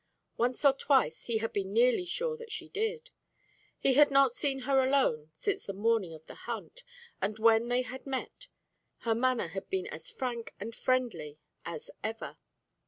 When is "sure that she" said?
2.05-2.67